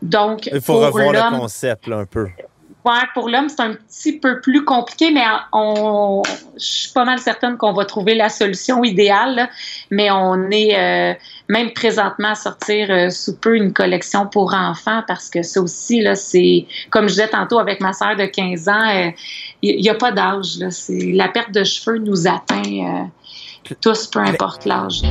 Donc, 0.00 0.46
il 0.46 0.60
faut 0.62 0.78
revoir 0.78 1.12
le 1.12 1.38
concept 1.38 1.86
là, 1.86 1.98
un 1.98 2.06
peu. 2.06 2.28
Ouais, 2.82 2.92
pour 3.12 3.28
l'homme, 3.28 3.50
c'est 3.50 3.60
un 3.60 3.74
petit 3.74 4.18
peu 4.18 4.40
plus 4.40 4.64
compliqué, 4.64 5.10
mais 5.10 5.24
on, 5.52 6.22
je 6.56 6.64
suis 6.64 6.92
pas 6.92 7.04
mal 7.04 7.18
certaine 7.18 7.58
qu'on 7.58 7.74
va 7.74 7.84
trouver 7.84 8.14
la 8.14 8.30
solution 8.30 8.82
idéale. 8.82 9.50
mais 9.90 10.10
on 10.10 10.50
est 10.50 10.78
euh, 10.78 11.14
même 11.48 11.72
présentement 11.72 12.28
à 12.28 12.34
sortir 12.34 12.90
euh, 12.90 13.10
sous 13.10 13.36
peu 13.36 13.54
une 13.54 13.74
collection 13.74 14.26
pour 14.26 14.54
enfants 14.54 15.02
parce 15.06 15.28
que 15.28 15.42
ça 15.42 15.60
aussi, 15.60 16.00
là, 16.00 16.14
c'est 16.14 16.66
comme 16.88 17.04
je 17.04 17.14
disais 17.14 17.28
tantôt 17.28 17.58
avec 17.58 17.80
ma 17.80 17.92
sœur 17.92 18.16
de 18.16 18.24
15 18.24 18.68
ans, 18.68 18.88
euh, 18.88 19.10
il 19.60 19.82
n'y 19.82 19.90
a 19.90 19.94
pas 19.94 20.12
d'âge. 20.12 20.58
La 20.90 21.28
perte 21.28 21.52
de 21.52 21.64
cheveux 21.64 21.98
nous 21.98 22.26
atteint 22.26 23.10
tous, 23.82 24.06
peu 24.06 24.20
importe 24.20 24.64
l'âge. 24.64 25.02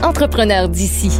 Entrepreneur 0.00 0.68
d'ici. 0.68 1.10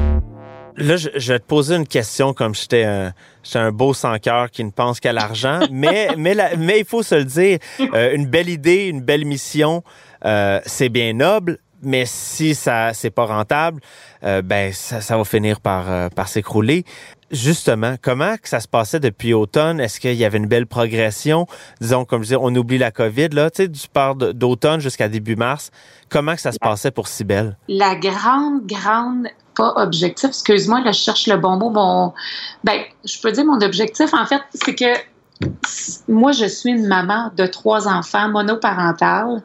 Là, 0.78 0.96
je, 0.96 1.32
vais 1.32 1.38
te 1.38 1.44
poser 1.44 1.74
une 1.74 1.86
question 1.86 2.32
comme 2.32 2.54
j'étais 2.54 2.84
un, 2.84 3.12
un 3.54 3.72
beau 3.72 3.94
sans 3.94 4.18
cœur 4.18 4.50
qui 4.50 4.62
ne 4.62 4.70
pense 4.70 5.00
qu'à 5.00 5.12
l'argent, 5.12 5.60
mais, 5.70 6.10
mais, 6.16 6.36
mais 6.56 6.78
il 6.80 6.84
faut 6.84 7.02
se 7.02 7.16
le 7.16 7.24
dire, 7.24 7.58
euh, 7.80 8.14
une 8.14 8.26
belle 8.26 8.48
idée, 8.48 8.86
une 8.86 9.00
belle 9.00 9.24
mission, 9.24 9.82
euh, 10.24 10.60
c'est 10.66 10.88
bien 10.88 11.12
noble, 11.14 11.58
mais 11.82 12.04
si 12.06 12.54
ça 12.54 12.92
c'est 12.92 13.10
pas 13.10 13.24
rentable, 13.24 13.80
euh, 14.24 14.42
ben 14.42 14.72
ça, 14.72 15.00
ça, 15.00 15.16
va 15.16 15.24
finir 15.24 15.60
par, 15.60 16.10
par 16.10 16.28
s'écrouler. 16.28 16.84
Justement, 17.30 17.96
comment 18.00 18.36
que 18.36 18.48
ça 18.48 18.58
se 18.58 18.68
passait 18.68 19.00
depuis 19.00 19.34
automne? 19.34 19.80
Est-ce 19.80 20.00
qu'il 20.00 20.14
y 20.14 20.24
avait 20.24 20.38
une 20.38 20.46
belle 20.46 20.66
progression? 20.66 21.46
Disons, 21.80 22.06
comme 22.06 22.22
je 22.22 22.28
disais, 22.28 22.38
on 22.40 22.54
oublie 22.54 22.78
la 22.78 22.90
COVID, 22.90 23.28
là, 23.28 23.50
tu 23.50 23.62
sais, 23.62 23.68
du 23.68 23.86
part 23.92 24.14
d'automne 24.14 24.80
jusqu'à 24.80 25.08
début 25.08 25.36
mars. 25.36 25.70
Comment 26.08 26.34
que 26.34 26.40
ça 26.40 26.52
se 26.52 26.58
passait 26.58 26.90
pour 26.90 27.06
Cybelle? 27.06 27.58
La 27.68 27.96
grande, 27.96 28.66
grande 28.66 29.28
pas 29.58 29.74
objectif. 29.76 30.30
Excuse-moi, 30.30 30.80
là, 30.80 30.92
je 30.92 31.00
cherche 31.00 31.26
le 31.26 31.36
bon 31.36 31.56
mot. 31.56 31.70
Bon, 31.70 32.14
ben, 32.64 32.80
je 33.04 33.20
peux 33.20 33.32
dire 33.32 33.44
mon 33.44 33.60
objectif, 33.60 34.14
en 34.14 34.24
fait, 34.24 34.40
c'est 34.54 34.74
que 34.74 34.86
moi, 36.08 36.32
je 36.32 36.46
suis 36.46 36.70
une 36.70 36.86
maman 36.86 37.30
de 37.36 37.46
trois 37.46 37.86
enfants 37.86 38.28
monoparentales 38.28 39.42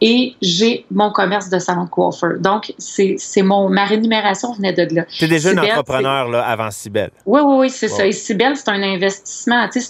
et 0.00 0.34
j'ai 0.40 0.86
mon 0.90 1.10
commerce 1.10 1.50
de 1.50 1.58
salon 1.58 1.84
de 1.84 1.90
coiffeur. 1.90 2.38
Donc, 2.38 2.72
c'est 2.78 3.42
mon 3.42 3.68
ma 3.68 3.84
rémunération 3.84 4.52
venait 4.52 4.72
de 4.72 4.94
là. 4.94 5.04
Tu 5.04 5.24
es 5.24 5.28
déjà 5.28 5.52
une 5.52 5.60
entrepreneur 5.60 6.28
là, 6.28 6.46
avant 6.46 6.70
Cybelle. 6.70 7.10
Oui, 7.26 7.40
oui, 7.44 7.56
oui, 7.58 7.70
c'est 7.70 7.88
ça. 7.88 8.06
Et 8.06 8.12
Cybelle, 8.12 8.56
c'est 8.56 8.70
un 8.70 8.82
investissement. 8.82 9.68
Tu 9.68 9.80
sais, 9.80 9.88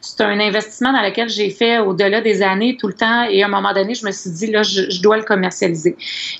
c'est 0.00 0.22
un, 0.22 0.28
un 0.28 0.40
investissement 0.40 0.92
dans 0.92 1.02
lequel 1.02 1.28
j'ai 1.28 1.50
fait 1.50 1.78
au-delà 1.78 2.20
des 2.20 2.42
années 2.42 2.76
tout 2.76 2.88
le 2.88 2.94
temps. 2.94 3.24
Et 3.30 3.42
à 3.42 3.46
un 3.46 3.50
moment 3.50 3.72
donné, 3.72 3.94
je 3.94 4.04
me 4.06 4.10
suis 4.10 4.30
dit, 4.30 4.46
là, 4.48 4.62
je, 4.62 4.90
je 4.90 5.02
dois 5.02 5.16
le 5.16 5.24
commercialiser. 5.24 5.96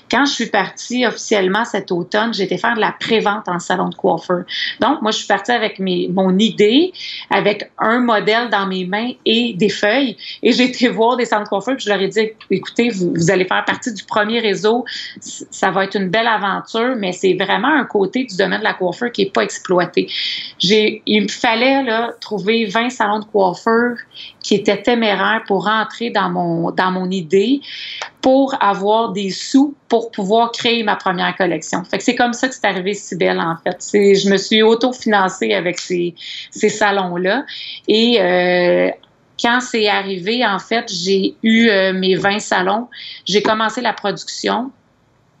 Quand 0.09 0.25
je 0.25 0.31
suis 0.31 0.47
partie 0.47 1.05
officiellement 1.05 1.65
cet 1.65 1.91
automne, 1.91 2.33
été 2.41 2.57
faire 2.57 2.75
de 2.75 2.81
la 2.81 2.93
prévente 2.99 3.47
en 3.47 3.59
salon 3.59 3.89
de 3.89 3.95
coiffeur. 3.95 4.43
Donc, 4.79 5.01
moi, 5.01 5.11
je 5.11 5.17
suis 5.17 5.27
partie 5.27 5.51
avec 5.51 5.79
mes, 5.79 6.09
mon 6.11 6.37
idée, 6.37 6.91
avec 7.29 7.71
un 7.77 7.99
modèle 7.99 8.48
dans 8.49 8.67
mes 8.67 8.85
mains 8.85 9.11
et 9.25 9.53
des 9.53 9.69
feuilles. 9.69 10.17
Et 10.43 10.51
j'ai 10.51 10.65
été 10.65 10.87
voir 10.89 11.17
des 11.17 11.25
centres 11.25 11.49
coiffeurs 11.49 11.75
puis 11.75 11.85
je 11.85 11.89
leur 11.89 12.01
ai 12.01 12.07
dit, 12.07 12.31
écoutez, 12.49 12.89
vous, 12.89 13.31
allez 13.31 13.45
faire 13.45 13.63
partie 13.65 13.93
du 13.93 14.03
premier 14.03 14.39
réseau. 14.39 14.85
Ça 15.21 15.71
va 15.71 15.85
être 15.85 15.95
une 15.95 16.09
belle 16.09 16.27
aventure, 16.27 16.95
mais 16.97 17.11
c'est 17.11 17.33
vraiment 17.33 17.73
un 17.73 17.85
côté 17.85 18.25
du 18.25 18.35
domaine 18.35 18.59
de 18.59 18.63
la 18.63 18.73
coiffure 18.73 19.11
qui 19.11 19.23
est 19.23 19.33
pas 19.33 19.43
exploité. 19.43 20.07
J'ai, 20.59 21.01
il 21.05 21.23
me 21.23 21.27
fallait 21.27 21.85
trouver 22.19 22.65
20 22.65 22.89
salons 22.89 23.19
de 23.19 23.25
coiffeur 23.25 23.97
qui 24.41 24.55
étaient 24.55 24.81
téméraires 24.81 25.43
pour 25.47 25.65
rentrer 25.65 26.09
dans 26.09 26.29
mon, 26.29 26.71
dans 26.71 26.91
mon 26.91 27.09
idée 27.09 27.61
pour 28.21 28.55
avoir 28.61 29.11
des 29.11 29.29
sous 29.29 29.75
pour 29.87 30.11
pouvoir 30.11 30.51
créer 30.51 30.83
ma 30.83 30.95
première 30.95 31.35
collection. 31.35 31.83
Fait 31.83 31.97
que 31.97 32.03
c'est 32.03 32.15
comme 32.15 32.33
ça 32.33 32.47
que 32.47 32.55
c'est 32.55 32.65
arrivé 32.65 32.93
si 32.93 33.15
belle 33.15 33.39
en 33.39 33.55
fait. 33.63 33.77
C'est, 33.79 34.15
je 34.15 34.29
me 34.29 34.37
suis 34.37 34.61
autofinancée 34.61 35.53
avec 35.53 35.79
ces, 35.79 36.15
ces 36.51 36.69
salons-là. 36.69 37.45
Et 37.87 38.21
euh, 38.21 38.89
quand 39.41 39.59
c'est 39.61 39.87
arrivé, 39.87 40.45
en 40.45 40.59
fait, 40.59 40.91
j'ai 40.91 41.35
eu 41.43 41.69
euh, 41.69 41.93
mes 41.93 42.15
20 42.15 42.39
salons. 42.39 42.87
J'ai 43.25 43.41
commencé 43.41 43.81
la 43.81 43.93
production. 43.93 44.71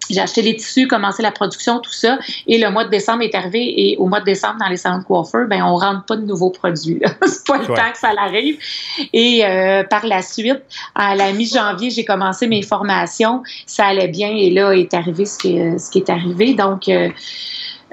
J'ai 0.09 0.19
acheté 0.19 0.41
les 0.41 0.55
tissus, 0.55 0.87
commencé 0.87 1.21
la 1.21 1.31
production, 1.31 1.79
tout 1.79 1.91
ça. 1.91 2.17
Et 2.47 2.57
le 2.57 2.69
mois 2.71 2.85
de 2.85 2.89
décembre 2.89 3.23
est 3.23 3.35
arrivé. 3.35 3.73
Et 3.77 3.97
au 3.97 4.07
mois 4.07 4.19
de 4.19 4.25
décembre, 4.25 4.57
dans 4.59 4.67
les 4.67 4.77
salons 4.77 4.99
de 4.99 5.03
coiffeur, 5.03 5.47
ben 5.47 5.63
on 5.63 5.75
rentre 5.75 6.05
pas 6.05 6.15
de 6.15 6.25
nouveaux 6.25 6.49
produits. 6.49 6.99
c'est 7.25 7.45
pas 7.45 7.57
le 7.57 7.67
temps 7.67 7.91
que 7.91 7.97
ça 7.97 8.11
arrive. 8.17 8.57
Et 9.13 9.45
euh, 9.45 9.83
par 9.83 10.05
la 10.05 10.21
suite, 10.21 10.61
à 10.95 11.15
la 11.15 11.31
mi-janvier, 11.31 11.89
j'ai 11.89 12.05
commencé 12.05 12.47
mes 12.47 12.61
formations. 12.61 13.43
Ça 13.65 13.85
allait 13.85 14.07
bien. 14.07 14.29
Et 14.29 14.49
là 14.49 14.71
est 14.71 14.93
arrivé 14.93 15.25
ce 15.25 15.37
qui, 15.37 15.57
ce 15.79 15.89
qui 15.89 15.99
est 15.99 16.09
arrivé. 16.09 16.53
Donc, 16.53 16.87
euh, 16.89 17.09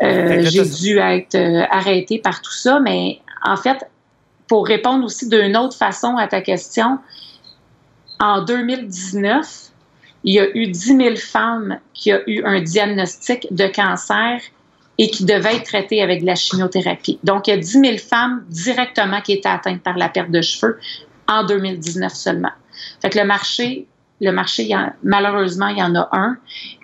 euh, 0.02 0.44
j'ai 0.44 0.64
dû 0.64 0.98
être 0.98 1.34
euh, 1.36 1.64
arrêtée 1.70 2.18
par 2.18 2.42
tout 2.42 2.52
ça. 2.52 2.80
Mais 2.80 3.20
en 3.42 3.56
fait, 3.56 3.88
pour 4.48 4.66
répondre 4.66 5.04
aussi 5.04 5.28
d'une 5.28 5.56
autre 5.56 5.76
façon 5.76 6.16
à 6.16 6.26
ta 6.28 6.40
question, 6.40 6.98
en 8.18 8.42
2019, 8.42 9.70
il 10.26 10.34
y 10.34 10.40
a 10.40 10.56
eu 10.56 10.66
10 10.66 10.96
000 10.96 11.16
femmes 11.16 11.78
qui 11.94 12.12
ont 12.12 12.20
eu 12.26 12.42
un 12.44 12.60
diagnostic 12.60 13.46
de 13.52 13.68
cancer 13.68 14.40
et 14.98 15.08
qui 15.08 15.24
devaient 15.24 15.56
être 15.56 15.64
traitées 15.64 16.02
avec 16.02 16.22
de 16.22 16.26
la 16.26 16.34
chimiothérapie. 16.34 17.18
Donc, 17.22 17.46
il 17.46 17.50
y 17.50 17.54
a 17.54 17.58
10 17.58 17.66
000 17.80 17.98
femmes 17.98 18.44
directement 18.48 19.20
qui 19.20 19.32
étaient 19.32 19.48
atteintes 19.48 19.82
par 19.82 19.96
la 19.96 20.08
perte 20.08 20.30
de 20.30 20.42
cheveux 20.42 20.78
en 21.28 21.44
2019 21.44 22.12
seulement. 22.12 22.50
Fait 23.00 23.10
que 23.10 23.18
le 23.18 23.24
marché, 23.24 23.86
le 24.20 24.32
marché, 24.32 24.68
malheureusement, 25.02 25.68
il 25.68 25.78
y 25.78 25.82
en 25.82 25.94
a 25.94 26.08
un 26.12 26.36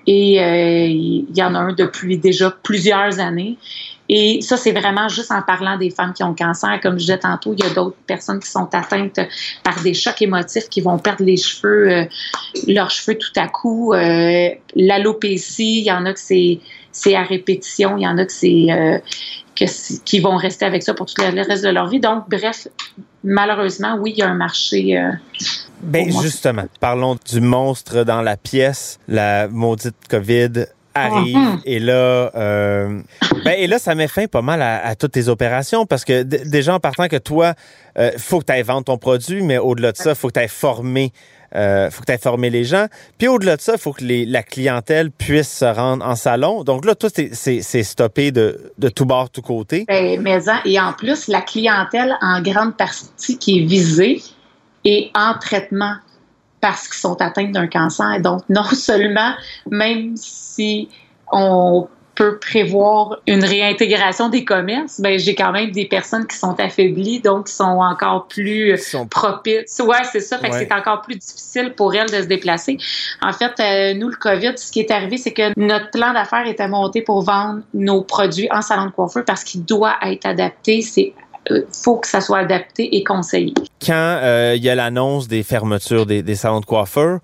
et 0.06 0.40
euh, 0.40 0.87
il 0.87 1.37
y 1.37 1.42
en 1.42 1.54
a 1.54 1.58
un 1.58 1.72
depuis 1.72 2.18
déjà 2.18 2.50
plusieurs 2.50 3.18
années. 3.18 3.58
Et 4.14 4.42
ça, 4.42 4.59
c'est 4.59 4.73
vraiment 4.73 5.09
juste 5.09 5.33
en 5.33 5.40
parlant 5.40 5.78
des 5.78 5.88
femmes 5.88 6.12
qui 6.12 6.23
ont 6.23 6.35
cancer. 6.35 6.78
Comme 6.83 6.95
je 6.95 7.04
disais 7.07 7.19
tantôt, 7.19 7.54
il 7.54 7.64
y 7.64 7.66
a 7.66 7.73
d'autres 7.73 7.97
personnes 8.07 8.40
qui 8.40 8.50
sont 8.50 8.69
atteintes 8.75 9.19
par 9.64 9.83
des 9.83 9.95
chocs 9.95 10.21
émotifs, 10.21 10.69
qui 10.69 10.83
vont 10.83 10.99
perdre 10.99 11.25
les 11.25 11.38
cheveux, 11.38 11.90
euh, 11.90 12.04
leurs 12.69 12.90
cheveux 12.90 13.16
tout 13.16 13.33
à 13.37 13.49
coup. 13.49 13.95
Euh, 13.95 14.50
L'alopécie, 14.76 15.78
il 15.78 15.85
y 15.85 15.92
en 15.92 16.04
a 16.04 16.12
que 16.12 16.21
c'est 16.21 16.61
c'est 16.92 17.14
à 17.14 17.23
répétition, 17.23 17.97
il 17.97 18.02
y 18.02 18.07
en 18.07 18.19
a 18.19 18.26
que 18.26 18.33
c'est 18.33 18.66
euh, 18.71 18.99
qui 20.04 20.21
vont 20.21 20.37
rester 20.37 20.66
avec 20.66 20.83
ça 20.83 20.92
pour 20.92 21.07
tout 21.07 21.14
le 21.23 21.42
reste 21.42 21.64
de 21.64 21.71
leur 21.71 21.88
vie. 21.88 22.00
Donc, 22.00 22.28
bref, 22.28 22.69
malheureusement, 23.25 23.97
oui, 23.99 24.12
il 24.14 24.19
y 24.19 24.23
a 24.23 24.28
un 24.28 24.35
marché. 24.35 24.99
Euh, 24.99 25.11
ben 25.81 26.12
justement, 26.21 26.66
parlons 26.81 27.16
du 27.31 27.40
monstre 27.40 28.04
dans 28.04 28.21
la 28.21 28.37
pièce, 28.37 28.99
la 29.09 29.49
maudite 29.49 29.97
COVID 30.11 30.66
arrive. 30.94 31.37
Mm-hmm. 31.37 31.61
et 31.64 31.78
là 31.78 32.30
euh, 32.34 33.00
ben, 33.44 33.54
et 33.56 33.66
là 33.66 33.78
ça 33.78 33.94
met 33.94 34.08
fin 34.08 34.26
pas 34.26 34.42
mal 34.42 34.62
à, 34.62 34.94
toutes 34.94 35.12
tes 35.12 35.28
opérations 35.28 35.87
parce 35.87 36.04
que 36.04 36.22
déjà 36.22 36.75
en 36.75 36.80
partant 36.80 37.08
que 37.08 37.16
toi 37.16 37.54
euh, 37.99 38.11
faut 38.18 38.40
que 38.40 38.46
tu 38.46 38.52
ailles 38.52 38.62
vendre 38.62 38.84
ton 38.84 38.99
produit 38.99 39.42
mais 39.42 39.58
au-delà 39.58 39.92
de 39.92 39.96
ça 39.96 40.14
faut 40.14 40.28
que 40.28 40.34
tu 40.34 40.40
ailles 40.40 40.49
former 40.49 41.12
euh, 41.54 41.90
faut 41.90 42.00
que 42.00 42.06
tu 42.06 42.12
ailles 42.12 42.18
former 42.18 42.49
les 42.49 42.64
gens. 42.64 42.87
Puis 43.18 43.28
au-delà 43.28 43.56
de 43.56 43.61
ça 43.61 43.75
il 43.75 43.78
faut 43.78 43.92
que 43.92 44.04
les, 44.04 44.25
la 44.25 44.42
clientèle 44.42 45.11
puisse 45.11 45.58
se 45.58 45.64
rendre 45.64 46.06
en 46.06 46.16
salon. 46.16 46.64
Donc 46.64 46.84
là 46.84 46.94
tout 46.94 47.11
c'est 47.14 47.82
stoppé 47.82 48.32
de, 48.32 48.72
de 48.78 48.88
tout 48.88 49.04
bord 49.04 49.30
tout 49.30 49.42
côté. 49.42 49.84
Ben, 49.87 50.20
mais 50.20 50.38
et 50.64 50.80
en 50.80 50.92
plus 50.92 51.28
la 51.28 51.42
clientèle 51.42 52.16
en 52.22 52.40
grande 52.40 52.76
partie 52.76 53.38
qui 53.38 53.58
est 53.58 53.64
visée 53.64 54.22
est 54.84 55.11
en 55.14 55.34
traitement 55.38 55.94
parce 56.62 56.88
qu'ils 56.88 57.00
sont 57.00 57.21
atteints 57.21 57.50
d'un 57.50 57.66
cancer. 57.66 58.21
Donc, 58.23 58.40
non 58.49 58.64
seulement, 58.73 59.35
même 59.71 60.16
si 60.16 60.88
on 61.31 61.88
peut 62.14 62.38
prévoir 62.38 63.19
une 63.26 63.42
réintégration 63.42 64.28
des 64.28 64.45
commerces, 64.45 65.00
ben 65.00 65.19
j'ai 65.19 65.35
quand 65.35 65.50
même 65.50 65.71
des 65.71 65.87
personnes 65.87 66.26
qui 66.26 66.37
sont 66.37 66.59
affaiblies, 66.61 67.21
donc 67.21 67.47
qui 67.47 67.54
sont 67.54 67.64
encore 67.64 68.28
plus 68.28 68.76
sont... 68.76 69.07
propices. 69.07 69.81
Ouais, 69.81 70.04
c'est 70.11 70.21
ça. 70.21 70.38
Fait 70.38 70.50
que 70.50 70.57
c'est 70.57 70.73
encore 70.73 71.00
plus 71.00 71.16
difficile 71.16 71.73
pour 71.75 71.95
elles 71.95 72.11
de 72.11 72.21
se 72.21 72.26
déplacer. 72.26 72.76
En 73.23 73.33
fait, 73.33 73.52
euh, 73.61 73.95
nous, 73.95 74.09
le 74.09 74.16
COVID, 74.16 74.52
ce 74.57 74.71
qui 74.71 74.81
est 74.81 74.90
arrivé, 74.90 75.16
c'est 75.16 75.33
que 75.33 75.59
notre 75.59 75.90
plan 75.90 76.12
d'affaires 76.12 76.47
était 76.47 76.69
monté 76.69 77.00
pour 77.00 77.23
vendre 77.23 77.62
nos 77.73 78.02
produits 78.02 78.49
en 78.52 78.61
salon 78.61 78.87
de 78.87 78.90
coiffeur 78.90 79.25
parce 79.25 79.42
qu'il 79.42 79.64
doit 79.64 79.97
être 80.02 80.26
adapté. 80.26 80.83
C'est 80.83 81.14
euh, 81.50 81.62
faut 81.72 81.96
que 81.96 82.06
ça 82.06 82.20
soit 82.20 82.38
adapté 82.38 82.96
et 82.96 83.02
conseillé. 83.02 83.52
Quand 83.84 84.20
euh, 84.22 84.54
il 84.56 84.62
y 84.62 84.70
a 84.70 84.75
l'annonce 84.76 85.26
des 85.26 85.42
fermetures 85.42 86.06
des, 86.06 86.22
des, 86.22 86.37
salons 86.37 86.61
de 86.61 86.64
coiffeur, 86.64 87.18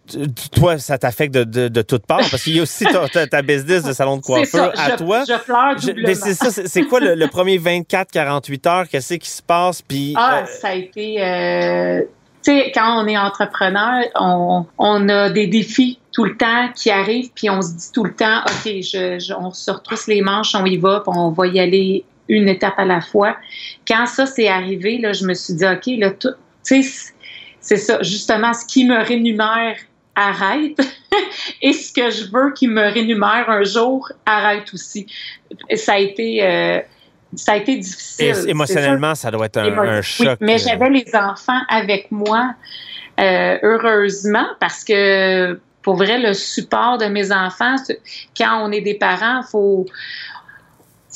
toi, 0.52 0.78
ça 0.78 0.98
t'affecte 0.98 1.32
de, 1.32 1.44
de, 1.44 1.68
de 1.68 1.82
toutes 1.82 2.04
parts? 2.04 2.28
Parce 2.30 2.42
qu'il 2.42 2.56
y 2.56 2.58
a 2.58 2.62
aussi 2.62 2.84
ta, 2.84 3.26
ta, 3.26 3.42
business 3.42 3.84
de 3.84 3.92
salon 3.92 4.16
de 4.16 4.22
coiffeur 4.26 4.72
à 4.76 4.96
toi. 4.96 5.22
Je 5.28 5.38
pleure 5.44 5.76
doublement. 5.76 6.14
c'est 6.14 6.34
ça, 6.34 6.50
c'est 6.50 6.82
quoi 6.82 6.98
le, 6.98 7.14
le 7.14 7.26
premier 7.28 7.58
24-48 7.58 8.68
heures? 8.68 8.88
Qu'est-ce 8.88 9.14
qui 9.14 9.30
se 9.30 9.42
passe? 9.42 9.82
Puis, 9.82 10.14
ah, 10.16 10.40
euh, 10.42 10.46
ça 10.46 10.68
a 10.68 10.74
été... 10.74 12.08
Tu 12.42 12.52
sais, 12.52 12.72
quand 12.72 13.02
on 13.02 13.06
est 13.08 13.18
entrepreneur, 13.18 14.04
on, 14.14 14.64
on 14.78 15.08
a 15.08 15.28
des 15.28 15.48
défis 15.48 15.98
tout 16.12 16.24
le 16.24 16.36
temps 16.36 16.68
qui 16.74 16.90
arrivent, 16.90 17.30
puis 17.34 17.50
on 17.50 17.62
se 17.62 17.72
dit 17.72 17.92
tout 17.92 18.04
le 18.04 18.14
temps, 18.14 18.40
OK, 18.46 18.64
je, 18.64 19.18
je, 19.18 19.34
on 19.34 19.52
se 19.52 19.70
retrousse 19.70 20.06
les 20.06 20.22
manches, 20.22 20.54
on 20.54 20.64
y 20.64 20.76
va, 20.76 21.00
puis 21.00 21.12
on 21.16 21.30
va 21.30 21.46
y 21.46 21.58
aller 21.60 22.04
une 22.28 22.48
étape 22.48 22.78
à 22.78 22.84
la 22.84 23.00
fois. 23.00 23.36
Quand 23.86 24.06
ça 24.06 24.26
s'est 24.26 24.48
arrivé, 24.48 24.98
là, 24.98 25.12
je 25.12 25.24
me 25.24 25.34
suis 25.34 25.54
dit, 25.54 25.64
OK, 25.64 25.86
là, 25.98 26.10
tu 26.12 26.28
sais, 26.62 27.12
c'est 27.60 27.76
ça, 27.76 28.02
justement, 28.02 28.52
ce 28.52 28.64
qui 28.66 28.84
me 28.84 29.02
rémunère 29.02 29.76
arrête 30.14 30.78
et 31.62 31.72
ce 31.72 31.92
que 31.92 32.10
je 32.10 32.30
veux 32.30 32.52
qui 32.52 32.66
me 32.66 32.92
rémunère 32.92 33.48
un 33.48 33.62
jour 33.62 34.10
arrête 34.26 34.72
aussi. 34.72 35.06
Ça 35.74 35.94
a 35.94 35.98
été... 35.98 36.44
Euh, 36.44 36.80
ça 37.36 37.52
a 37.52 37.56
été 37.56 37.76
difficile. 37.76 38.34
Et 38.46 38.50
émotionnellement, 38.50 39.14
ça 39.14 39.30
doit 39.30 39.46
être 39.46 39.58
un, 39.58 40.00
choc. 40.00 40.38
mais 40.40 40.54
euh. 40.54 40.64
j'avais 40.66 40.88
les 40.88 41.14
enfants 41.14 41.60
avec 41.68 42.10
moi, 42.10 42.54
euh, 43.20 43.58
heureusement, 43.62 44.46
parce 44.60 44.82
que 44.82 45.60
pour 45.82 45.96
vrai, 45.96 46.18
le 46.18 46.32
support 46.32 46.98
de 46.98 47.06
mes 47.06 47.30
enfants, 47.30 47.76
quand 48.36 48.62
on 48.62 48.72
est 48.72 48.80
des 48.80 48.94
parents, 48.94 49.42
faut 49.42 49.86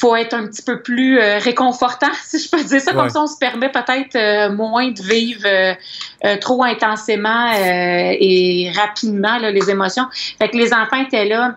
faut 0.03 0.17
être 0.17 0.35
un 0.35 0.49
petit 0.49 0.63
peu 0.63 0.83
plus 0.83 1.21
euh, 1.21 1.39
réconfortant, 1.39 2.11
si 2.25 2.41
je 2.41 2.51
peux 2.51 2.63
dire 2.65 2.81
ça. 2.81 2.93
Comme 2.93 3.09
ça, 3.09 3.23
on 3.23 3.29
se 3.29 3.39
permet 3.39 3.71
peut-être 3.71 4.17
euh, 4.17 4.53
moins 4.53 4.91
de 4.91 5.01
vivre 5.01 5.47
euh, 5.47 6.37
trop 6.41 6.65
intensément 6.65 7.53
et 7.55 8.73
rapidement 8.75 9.39
là, 9.39 9.53
les 9.53 9.71
émotions. 9.71 10.07
Fait 10.41 10.49
que 10.49 10.57
les 10.57 10.75
enfants 10.75 11.01
étaient 11.01 11.27
là. 11.27 11.57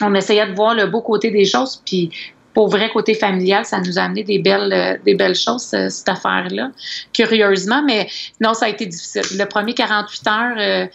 On 0.00 0.12
essayait 0.14 0.48
de 0.48 0.54
voir 0.54 0.74
le 0.74 0.86
beau 0.86 1.00
côté 1.00 1.30
des 1.30 1.44
choses, 1.44 1.80
puis 1.86 2.10
pour 2.52 2.68
vrai 2.68 2.90
côté 2.90 3.14
familial, 3.14 3.64
ça 3.64 3.80
nous 3.80 3.98
a 3.98 4.02
amené 4.02 4.24
des 4.24 4.40
belles, 4.40 5.00
des 5.04 5.14
belles 5.14 5.36
choses, 5.36 5.62
cette 5.62 6.08
affaire-là, 6.08 6.70
curieusement. 7.12 7.82
Mais 7.86 8.08
non, 8.40 8.52
ça 8.52 8.66
a 8.66 8.68
été 8.68 8.84
difficile. 8.86 9.38
Le 9.38 9.44
premier 9.44 9.74
48 9.74 10.28
heures, 10.28 10.88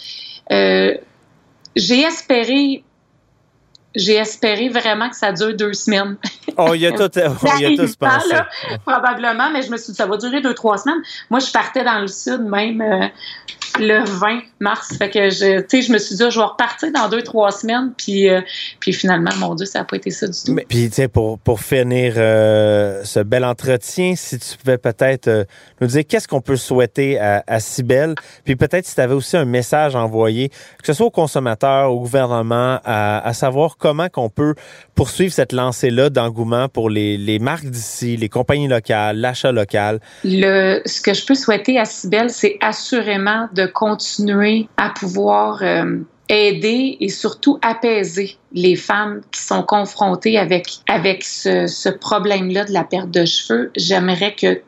j'ai 1.75 2.01
espéré 2.01 2.83
j'ai 3.95 4.15
espéré 4.15 4.69
vraiment 4.69 5.09
que 5.09 5.15
ça 5.15 5.31
dure 5.31 5.55
deux 5.55 5.73
semaines. 5.73 6.15
Oh, 6.57 6.73
il 6.73 6.81
y 6.81 6.87
a 6.87 6.91
tout, 6.97 7.09
il 7.15 7.61
y 7.61 7.65
a 7.65 7.85
tout 7.85 7.93
pensé. 7.99 8.35
probablement, 8.85 9.51
mais 9.51 9.61
je 9.61 9.71
me 9.71 9.77
suis 9.77 9.91
dit, 9.91 9.97
ça 9.97 10.05
va 10.05 10.17
durer 10.17 10.41
deux, 10.41 10.53
trois 10.53 10.77
semaines. 10.77 11.01
Moi, 11.29 11.39
je 11.39 11.51
partais 11.51 11.83
dans 11.83 11.99
le 11.99 12.07
sud 12.07 12.41
même 12.41 12.81
euh, 12.81 13.07
le 13.79 14.03
20 14.03 14.41
mars. 14.59 14.95
Fait 14.97 15.09
que 15.09 15.29
je, 15.29 15.63
je 15.69 15.91
me 15.91 15.97
suis 15.97 16.15
dit, 16.15 16.23
je 16.29 16.39
vais 16.39 16.45
repartir 16.45 16.91
dans 16.93 17.09
deux, 17.09 17.21
trois 17.21 17.51
semaines. 17.51 17.91
Puis, 17.97 18.29
euh, 18.29 18.41
puis 18.79 18.93
finalement, 18.93 19.31
mon 19.39 19.55
Dieu, 19.55 19.65
ça 19.65 19.79
n'a 19.79 19.85
pas 19.85 19.97
été 19.97 20.09
ça 20.11 20.27
du 20.27 20.33
tout. 20.33 20.53
Mais, 20.53 20.65
puis, 20.67 20.89
tu 20.89 20.95
sais, 20.95 21.07
pour, 21.07 21.39
pour 21.39 21.59
finir 21.59 22.13
euh, 22.17 23.03
ce 23.03 23.19
bel 23.19 23.43
entretien, 23.43 24.13
si 24.15 24.39
tu 24.39 24.57
pouvais 24.57 24.77
peut-être 24.77 25.45
nous 25.81 25.87
dire 25.87 26.03
qu'est-ce 26.07 26.27
qu'on 26.27 26.41
peut 26.41 26.55
souhaiter 26.55 27.19
à, 27.19 27.43
à 27.47 27.59
Cybelle, 27.59 28.15
puis 28.45 28.55
peut-être 28.55 28.85
si 28.85 28.95
tu 28.95 29.01
avais 29.01 29.13
aussi 29.13 29.35
un 29.35 29.45
message 29.45 29.95
à 29.95 29.99
envoyer, 29.99 30.49
que 30.49 30.85
ce 30.85 30.93
soit 30.93 31.07
aux 31.07 31.11
consommateurs, 31.11 31.91
au 31.91 31.99
gouvernement, 31.99 32.79
à, 32.85 33.27
à 33.27 33.33
savoir 33.33 33.77
comment 33.81 34.07
qu'on 34.07 34.29
peut 34.29 34.55
poursuivre 34.95 35.33
cette 35.33 35.51
lancée-là 35.51 36.09
d'engouement 36.09 36.69
pour 36.69 36.89
les, 36.89 37.39
marques 37.39 37.65
d'ici, 37.65 38.15
les 38.15 38.29
compagnies 38.29 38.67
locales, 38.69 39.17
l'achat 39.17 39.51
local? 39.51 39.99
Ce 40.23 41.01
que 41.01 41.13
je 41.13 41.25
peux 41.25 41.35
souhaiter 41.35 41.77
à 41.77 41.85
Cybelle, 41.85 42.29
c'est 42.29 42.57
assurément 42.61 43.49
de 43.53 43.65
continuer 43.65 44.67
à 44.77 44.89
pouvoir 44.89 45.59
euh, 45.63 45.97
aider 46.29 46.97
et 46.99 47.09
surtout 47.09 47.59
apaiser 47.61 48.37
les 48.53 48.75
femmes 48.75 49.21
qui 49.31 49.41
sont 49.41 49.63
confrontées 49.63 50.37
avec, 50.37 50.67
avec 50.87 51.23
ce, 51.23 51.67
ce 51.67 51.89
problème-là 51.89 52.65
de 52.65 52.71
la 52.71 52.83
perte 52.83 53.11
de 53.11 53.25
cheveux. 53.25 53.71
J'aimerais 53.75 54.35
que 54.35 54.61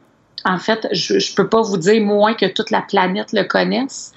en 0.45 0.59
fait, 0.59 0.88
je 0.91 1.15
ne 1.15 1.35
peux 1.35 1.47
pas 1.47 1.62
vous 1.62 1.77
dire 1.77 2.01
moins 2.01 2.33
que 2.33 2.45
toute 2.45 2.69
la 2.69 2.81
planète 2.81 3.31
le 3.31 3.43
connaisse. 3.43 4.13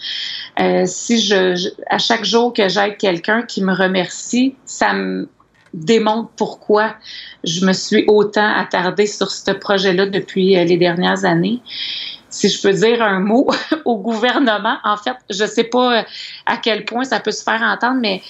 Euh, 0.58 0.82
si 0.86 1.20
je, 1.20 1.70
à 1.88 1.98
chaque 1.98 2.24
jour 2.24 2.52
que 2.52 2.68
j'aide 2.68 2.96
quelqu'un 2.96 3.42
qui 3.42 3.62
me 3.62 3.72
remercie, 3.72 4.56
ça 4.64 4.92
me 4.92 5.28
démontre 5.72 6.30
pourquoi 6.36 6.94
je 7.44 7.64
me 7.64 7.72
suis 7.72 8.04
autant 8.08 8.56
attardée 8.56 9.06
sur 9.06 9.30
ce 9.30 9.50
projet-là 9.50 10.06
depuis 10.06 10.56
euh, 10.56 10.64
les 10.64 10.76
dernières 10.76 11.24
années. 11.24 11.60
Si 12.28 12.48
je 12.48 12.60
peux 12.60 12.72
dire 12.72 13.02
un 13.02 13.20
mot 13.20 13.48
au 13.84 13.96
gouvernement, 13.98 14.78
en 14.84 14.96
fait, 14.96 15.16
je 15.30 15.44
ne 15.44 15.48
sais 15.48 15.64
pas 15.64 16.00
euh, 16.00 16.02
à 16.46 16.56
quel 16.56 16.84
point 16.84 17.04
ça 17.04 17.20
peut 17.20 17.30
se 17.30 17.44
faire 17.44 17.62
entendre, 17.62 18.00
mais 18.00 18.22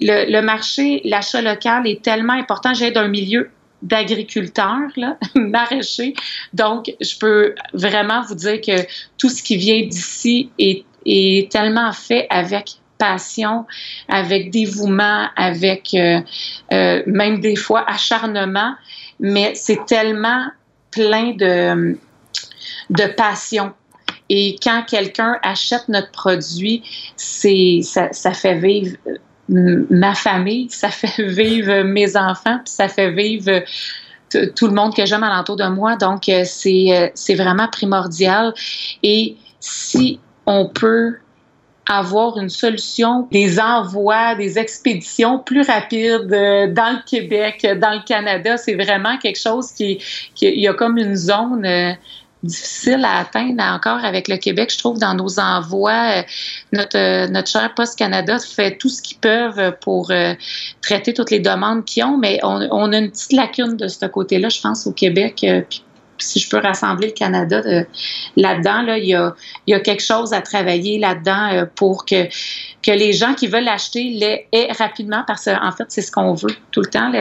le, 0.00 0.30
le 0.30 0.40
marché, 0.42 1.02
l'achat 1.04 1.42
local 1.42 1.86
est 1.86 2.02
tellement 2.02 2.32
important. 2.32 2.74
J'ai 2.74 2.90
d'un 2.90 3.08
milieu 3.08 3.50
d'agriculteurs, 3.82 4.90
maraîchers. 5.34 6.14
Donc, 6.52 6.92
je 7.00 7.18
peux 7.18 7.54
vraiment 7.72 8.22
vous 8.22 8.34
dire 8.34 8.60
que 8.60 8.86
tout 9.18 9.28
ce 9.28 9.42
qui 9.42 9.56
vient 9.56 9.86
d'ici 9.86 10.50
est, 10.58 10.84
tellement 11.50 11.92
fait 11.92 12.26
avec 12.28 12.72
passion, 12.98 13.64
avec 14.08 14.50
dévouement, 14.50 15.28
avec 15.36 15.94
euh, 15.94 16.20
euh, 16.72 17.02
même 17.06 17.40
des 17.40 17.56
fois 17.56 17.88
acharnement, 17.88 18.74
mais 19.20 19.54
c'est 19.54 19.86
tellement 19.86 20.48
plein 20.90 21.30
de, 21.30 21.96
de 22.90 23.06
passion. 23.14 23.72
Et 24.28 24.56
quand 24.62 24.84
quelqu'un 24.86 25.38
achète 25.42 25.88
notre 25.88 26.10
produit, 26.10 26.82
c'est 27.16 27.80
ça, 27.82 28.12
ça 28.12 28.32
fait 28.32 28.58
vivre 28.58 28.96
ma 29.48 30.14
famille, 30.14 30.68
ça 30.70 30.90
fait 30.90 31.22
vivre 31.22 31.82
mes 31.82 32.16
enfants, 32.16 32.58
puis 32.64 32.72
ça 32.72 32.88
fait 32.88 33.10
vivre 33.10 33.62
tout 34.30 34.66
le 34.66 34.74
monde 34.74 34.94
que 34.94 35.06
j'aime 35.06 35.22
alentour 35.22 35.56
de 35.56 35.66
moi. 35.68 35.96
Donc, 35.96 36.28
euh, 36.28 36.42
c'est, 36.44 36.86
euh, 36.90 37.08
c'est 37.14 37.34
vraiment 37.34 37.68
primordial. 37.68 38.52
Et 39.02 39.36
si 39.60 40.20
on 40.46 40.68
peut 40.68 41.16
avoir 41.88 42.38
une 42.38 42.50
solution, 42.50 43.26
des 43.30 43.58
envois, 43.58 44.34
des 44.34 44.58
expéditions 44.58 45.38
plus 45.38 45.62
rapides 45.62 46.32
euh, 46.32 46.70
dans 46.70 46.98
le 46.98 47.08
Québec, 47.08 47.66
dans 47.80 47.94
le 47.94 48.04
Canada, 48.04 48.58
c'est 48.58 48.74
vraiment 48.74 49.16
quelque 49.16 49.40
chose 49.40 49.72
qui, 49.72 49.98
qui 50.34 50.48
il 50.48 50.60
y 50.60 50.68
a 50.68 50.74
comme 50.74 50.98
une 50.98 51.16
zone 51.16 51.66
difficile 52.42 53.04
à 53.04 53.18
atteindre 53.18 53.62
encore 53.62 54.04
avec 54.04 54.28
le 54.28 54.36
Québec, 54.36 54.72
je 54.72 54.78
trouve, 54.78 54.98
dans 54.98 55.14
nos 55.14 55.40
envois. 55.40 56.18
Euh, 56.18 56.22
notre, 56.72 56.96
euh, 56.96 57.26
notre 57.28 57.48
cher 57.48 57.72
Post 57.74 57.98
Canada 57.98 58.38
fait 58.38 58.76
tout 58.76 58.88
ce 58.88 59.02
qu'ils 59.02 59.18
peuvent 59.18 59.76
pour 59.80 60.10
euh, 60.10 60.34
traiter 60.80 61.12
toutes 61.14 61.30
les 61.30 61.40
demandes 61.40 61.84
qu'ils 61.84 62.04
ont, 62.04 62.16
mais 62.16 62.38
on, 62.42 62.92
a 62.92 62.98
une 62.98 63.10
petite 63.10 63.32
lacune 63.32 63.76
de 63.76 63.88
ce 63.88 64.06
côté-là, 64.06 64.48
je 64.48 64.60
pense, 64.60 64.86
au 64.86 64.92
Québec. 64.92 65.44
Puis, 65.68 65.82
si 66.20 66.40
je 66.40 66.48
peux 66.48 66.58
rassembler 66.58 67.08
le 67.08 67.12
Canada 67.12 67.62
là-dedans, 68.36 68.82
là, 68.82 68.98
il, 68.98 69.06
y 69.06 69.14
a, 69.14 69.36
il 69.66 69.70
y 69.70 69.74
a 69.74 69.78
quelque 69.78 70.02
chose 70.02 70.32
à 70.32 70.40
travailler 70.40 70.98
là-dedans 70.98 71.66
pour 71.76 72.04
que, 72.06 72.24
que 72.82 72.90
les 72.90 73.12
gens 73.12 73.34
qui 73.34 73.46
veulent 73.46 73.64
l'acheter 73.64 74.10
l'aient 74.10 74.48
rapidement, 74.76 75.22
parce 75.28 75.44
qu'en 75.44 75.70
fait, 75.70 75.84
c'est 75.88 76.02
ce 76.02 76.10
qu'on 76.10 76.34
veut 76.34 76.56
tout 76.72 76.80
le 76.80 76.88
temps. 76.88 77.12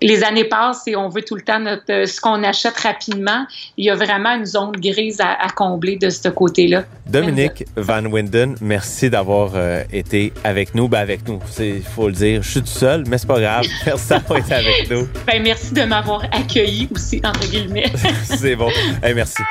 Les 0.00 0.24
années 0.24 0.44
passent 0.44 0.86
et 0.86 0.96
on 0.96 1.08
veut 1.08 1.22
tout 1.22 1.34
le 1.34 1.42
temps 1.42 1.58
notre, 1.58 1.90
euh, 1.90 2.06
ce 2.06 2.20
qu'on 2.20 2.42
achète 2.42 2.76
rapidement. 2.78 3.46
Il 3.76 3.84
y 3.84 3.90
a 3.90 3.94
vraiment 3.94 4.34
une 4.36 4.46
zone 4.46 4.72
grise 4.72 5.20
à, 5.20 5.48
combler 5.54 5.96
de 5.96 6.10
ce 6.10 6.28
côté-là. 6.28 6.84
Dominique 7.06 7.64
Van 7.76 8.04
Winden, 8.04 8.54
merci 8.60 9.10
d'avoir 9.10 9.52
euh, 9.54 9.82
été 9.92 10.32
avec 10.44 10.74
nous. 10.74 10.88
Ben 10.88 11.00
avec 11.00 11.26
nous, 11.26 11.40
il 11.58 11.82
faut 11.82 12.08
le 12.08 12.14
dire. 12.14 12.42
Je 12.42 12.50
suis 12.50 12.60
tout 12.60 12.66
seul, 12.66 13.04
mais 13.08 13.18
c'est 13.18 13.26
pas 13.26 13.40
grave. 13.40 13.64
Merci 13.86 14.08
d'avoir 14.08 14.38
été 14.38 14.54
avec 14.54 14.90
nous. 14.90 15.08
Ben, 15.26 15.42
merci 15.42 15.72
de 15.72 15.82
m'avoir 15.82 16.22
accueilli 16.32 16.88
aussi, 16.94 17.20
entre 17.24 17.48
guillemets. 17.48 17.90
c'est 18.24 18.56
bon. 18.56 18.70
merci. 19.14 19.42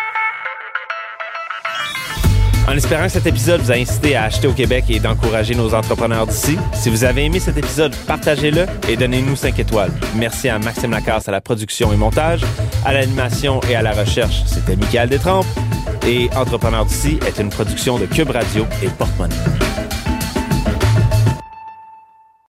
En 2.67 2.75
espérant 2.75 3.03
que 3.03 3.13
cet 3.13 3.25
épisode 3.25 3.61
vous 3.61 3.71
a 3.71 3.75
incité 3.75 4.17
à 4.17 4.23
acheter 4.23 4.45
au 4.45 4.51
Québec 4.51 4.85
et 4.89 4.99
d'encourager 4.99 5.55
nos 5.55 5.73
entrepreneurs 5.73 6.27
d'ici, 6.27 6.57
si 6.73 6.89
vous 6.89 7.05
avez 7.05 7.23
aimé 7.23 7.39
cet 7.39 7.57
épisode, 7.57 7.95
partagez-le 8.07 8.65
et 8.89 8.97
donnez-nous 8.97 9.37
5 9.37 9.57
étoiles. 9.57 9.91
Merci 10.15 10.49
à 10.49 10.59
Maxime 10.59 10.91
Lacasse 10.91 11.29
à 11.29 11.31
la 11.31 11.39
production 11.39 11.93
et 11.93 11.95
montage, 11.95 12.41
à 12.83 12.91
l'animation 12.91 13.61
et 13.69 13.75
à 13.75 13.81
la 13.81 13.93
recherche. 13.93 14.43
C'était 14.45 14.75
Michael 14.75 15.07
Détrempe 15.07 15.45
et 16.05 16.29
Entrepreneurs 16.35 16.85
d'ici 16.85 17.19
est 17.25 17.39
une 17.41 17.49
production 17.49 17.99
de 17.99 18.05
Cube 18.05 18.31
Radio 18.31 18.65
et 18.83 18.89
Porte-Monnaie. 18.89 19.86